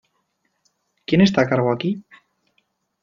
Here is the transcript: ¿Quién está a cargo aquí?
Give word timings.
¿Quién 1.05 1.21
está 1.21 1.41
a 1.43 1.47
cargo 1.51 1.71
aquí? 1.71 2.03